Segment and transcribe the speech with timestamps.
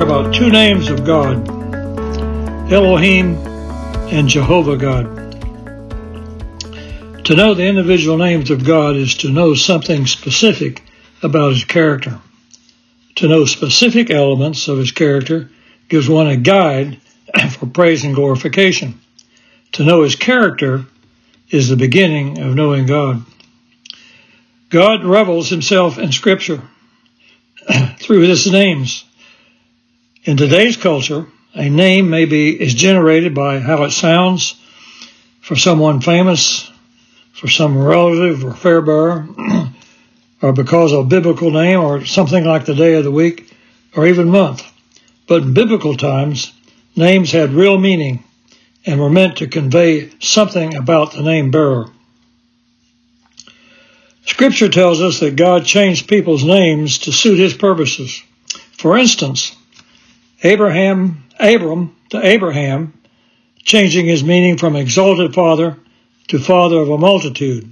[0.00, 1.46] talk about two names of God
[2.72, 3.36] Elohim
[4.08, 5.04] and Jehovah God.
[7.26, 10.82] To know the individual names of God is to know something specific
[11.22, 12.18] about his character.
[13.16, 15.50] To know specific elements of his character
[15.90, 16.98] gives one a guide
[17.58, 18.98] for praise and glorification.
[19.72, 20.86] To know his character
[21.50, 23.22] is the beginning of knowing God.
[24.70, 26.62] God revels himself in Scripture
[27.98, 29.04] through his names.
[30.22, 34.54] In today's culture, a name may be is generated by how it sounds
[35.40, 36.70] for someone famous,
[37.32, 39.26] for some relative or fair bearer,
[40.42, 43.50] or because of a biblical name or something like the day of the week
[43.96, 44.62] or even month.
[45.26, 46.52] But in biblical times,
[46.94, 48.22] names had real meaning
[48.84, 51.86] and were meant to convey something about the name bearer.
[54.26, 58.22] Scripture tells us that God changed people's names to suit his purposes.
[58.76, 59.56] For instance,
[60.42, 62.94] Abraham, Abram to Abraham,
[63.62, 65.76] changing his meaning from exalted father
[66.28, 67.70] to father of a multitude.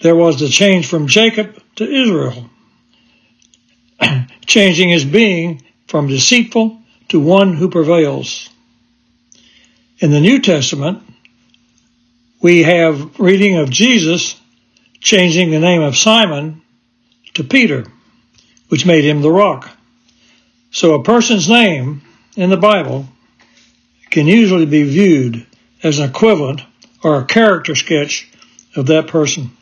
[0.00, 2.50] There was the change from Jacob to Israel,
[4.46, 8.50] changing his being from deceitful to one who prevails.
[9.98, 11.02] In the New Testament,
[12.42, 14.38] we have reading of Jesus
[15.00, 16.62] changing the name of Simon
[17.34, 17.86] to Peter,
[18.68, 19.70] which made him the rock.
[20.74, 22.02] So a person's name
[22.36, 23.06] in the Bible
[24.10, 25.46] can usually be viewed
[25.84, 26.62] as an equivalent
[27.00, 28.28] or a character sketch
[28.74, 29.52] of that person.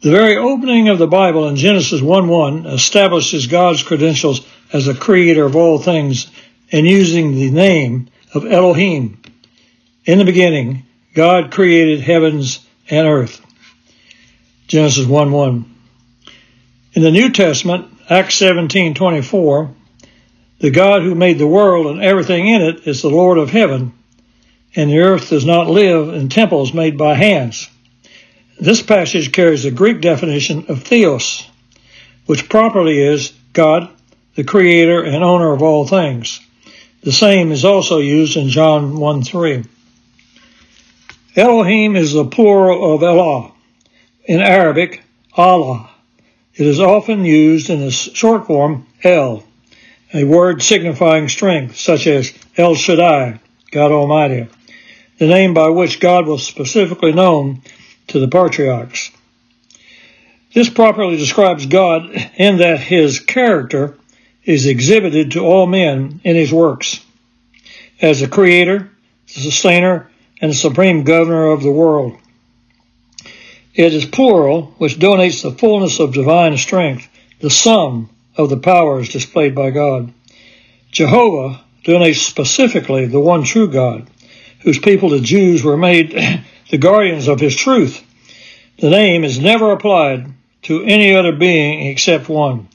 [0.00, 5.44] The very opening of the Bible in Genesis 1-1 establishes God's credentials as the creator
[5.44, 6.32] of all things
[6.72, 9.22] and using the name of Elohim.
[10.04, 13.40] In the beginning, God created heavens and earth.
[14.66, 15.74] Genesis 1 1.
[16.94, 19.70] In the New Testament, Acts 17:24,
[20.58, 23.92] the God who made the world and everything in it is the Lord of heaven,
[24.76, 27.66] and the earth does not live in temples made by hands.
[28.60, 31.46] This passage carries the Greek definition of theos,
[32.26, 33.88] which properly is God,
[34.34, 36.40] the creator and owner of all things.
[37.04, 39.64] The same is also used in John 1 3.
[41.36, 43.52] Elohim is the plural of Elah,
[44.26, 45.88] in Arabic, Allah.
[46.56, 49.42] It is often used in the short form El,
[50.12, 53.40] a word signifying strength, such as El Shaddai,
[53.72, 54.46] God Almighty,
[55.18, 57.62] the name by which God was specifically known
[58.08, 59.10] to the patriarchs.
[60.54, 63.98] This properly describes God in that his character
[64.44, 67.04] is exhibited to all men in his works
[68.00, 68.90] as the creator,
[69.34, 70.08] the sustainer,
[70.40, 72.16] and the supreme governor of the world.
[73.74, 77.08] It is plural, which donates the fullness of divine strength,
[77.40, 80.12] the sum of the powers displayed by God.
[80.92, 84.08] Jehovah donates specifically the one true God,
[84.60, 86.12] whose people, the Jews, were made
[86.70, 88.02] the guardians of his truth.
[88.78, 90.32] The name is never applied
[90.62, 92.68] to any other being except one.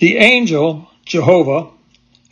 [0.00, 1.68] The angel, Jehovah,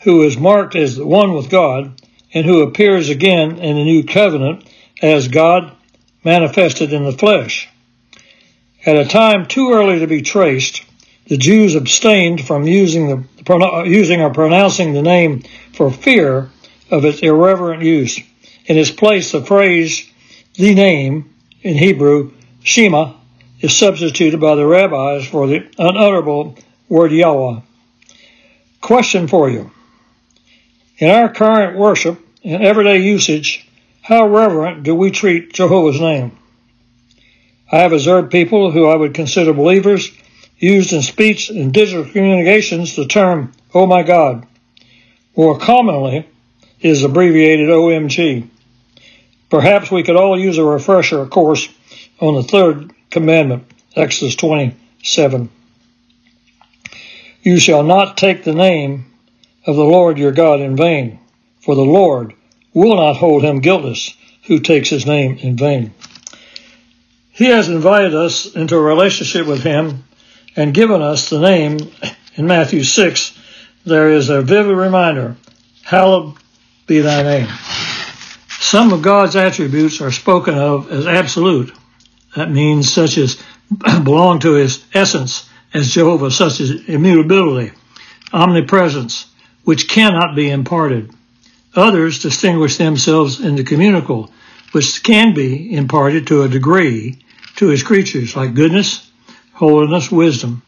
[0.00, 2.00] who is marked as the one with God,
[2.32, 4.66] and who appears again in the new covenant
[5.02, 5.72] as God
[6.24, 7.68] manifested in the flesh.
[8.84, 10.82] At a time too early to be traced,
[11.26, 15.42] the Jews abstained from using the using or pronouncing the name
[15.74, 16.50] for fear
[16.90, 18.18] of its irreverent use.
[18.66, 20.10] In its place, the phrase
[20.54, 23.14] "the name" in Hebrew "Shema"
[23.60, 26.56] is substituted by the rabbis for the unutterable
[26.88, 27.60] word Yahweh.
[28.80, 29.70] Question for you:
[30.98, 33.67] In our current worship and everyday usage,
[34.08, 36.32] how reverent do we treat Jehovah's name?
[37.70, 40.10] I have observed people who I would consider believers
[40.56, 44.46] used in speech and digital communications the term, oh my God.
[45.36, 46.26] More commonly
[46.80, 48.48] is abbreviated OMG.
[49.50, 51.68] Perhaps we could all use a refresher of course
[52.18, 55.50] on the third commandment, Exodus 27.
[57.42, 59.04] You shall not take the name
[59.66, 61.18] of the Lord your God in vain,
[61.60, 62.32] for the Lord
[62.78, 64.14] will not hold him guiltless
[64.44, 65.92] who takes his name in vain.
[67.30, 70.04] He has invited us into a relationship with him
[70.56, 71.78] and given us the name
[72.36, 73.38] in Matthew 6.
[73.84, 75.36] There is a vivid reminder,
[75.82, 76.34] hallowed
[76.86, 77.48] be thy name.
[78.60, 81.72] Some of God's attributes are spoken of as absolute.
[82.36, 83.42] That means such as
[84.02, 87.72] belong to his essence as Jehovah, such as immutability,
[88.32, 89.26] omnipresence,
[89.64, 91.12] which cannot be imparted.
[91.78, 94.30] Others distinguish themselves in the communicable,
[94.72, 97.18] which can be imparted to a degree
[97.56, 99.08] to his creatures, like goodness,
[99.52, 100.62] holiness, wisdom.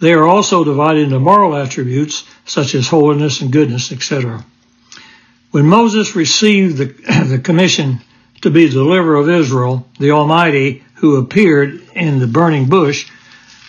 [0.00, 4.44] They are also divided into moral attributes such as holiness and goodness, etc.
[5.50, 6.86] When Moses received the,
[7.26, 8.00] the commission
[8.42, 13.10] to be the deliverer of Israel, the Almighty, who appeared in the burning bush,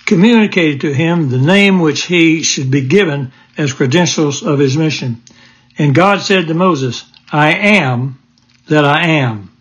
[0.05, 5.21] communicated to him the name which he should be given as credentials of his mission.
[5.81, 8.19] And God said to Moses, I am
[8.67, 9.51] that I am.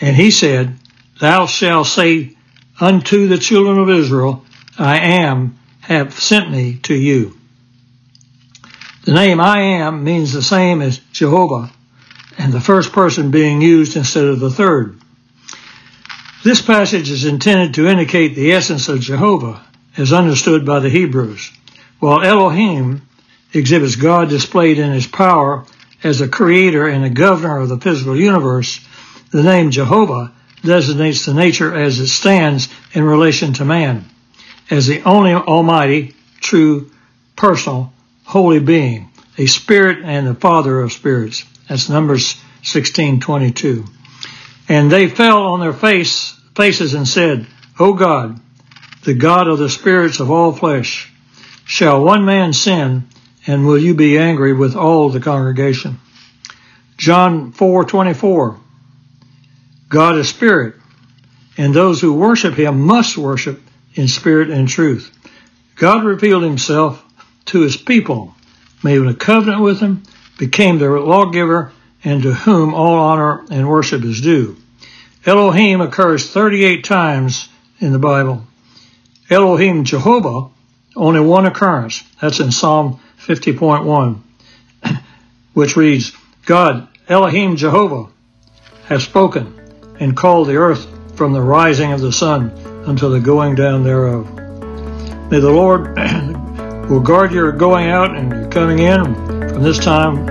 [0.00, 0.74] And he said,
[1.20, 2.34] Thou shalt say
[2.80, 4.42] unto the children of Israel,
[4.78, 7.36] I am have sent me to you.
[9.04, 11.70] The name I am means the same as Jehovah,
[12.38, 14.98] and the first person being used instead of the third.
[16.42, 19.62] This passage is intended to indicate the essence of Jehovah
[19.98, 21.52] as understood by the Hebrews,
[21.98, 23.02] while Elohim
[23.54, 25.64] exhibits God displayed in his power
[26.02, 28.80] as a creator and a governor of the physical universe.
[29.30, 34.04] The name Jehovah designates the nature as it stands in relation to man,
[34.70, 36.90] as the only almighty, true,
[37.36, 37.92] personal,
[38.24, 41.44] holy being, a spirit and the father of spirits.
[41.68, 43.86] That's Numbers 16:22.
[44.68, 47.46] And they fell on their face, faces and said,
[47.78, 48.40] O God,
[49.04, 51.12] the God of the spirits of all flesh,
[51.66, 53.04] shall one man sin,
[53.46, 55.98] and will you be angry with all the congregation?
[56.96, 58.56] John 4:24.
[59.88, 60.74] God is spirit,
[61.56, 63.60] and those who worship him must worship
[63.94, 65.10] in spirit and truth.
[65.76, 67.04] God revealed himself
[67.46, 68.34] to his people,
[68.82, 70.02] made a covenant with them,
[70.38, 74.56] became their lawgiver, and to whom all honor and worship is due.
[75.26, 77.48] Elohim occurs 38 times
[77.80, 78.44] in the Bible.
[79.30, 80.48] Elohim Jehovah,
[80.96, 82.02] only one occurrence.
[82.20, 84.20] That's in Psalm 50.1,
[85.54, 86.12] which reads,
[86.44, 88.10] God, Elohim Jehovah,
[88.86, 89.60] has spoken
[89.98, 90.86] and called the earth
[91.16, 92.50] from the rising of the sun
[92.86, 94.30] until the going down thereof.
[95.30, 95.96] May the Lord
[96.90, 99.14] will guard your going out and your coming in
[99.48, 100.26] from this time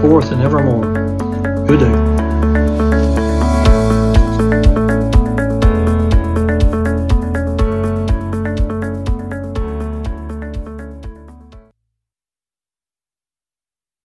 [0.00, 1.66] forth and evermore.
[1.66, 2.13] Good day.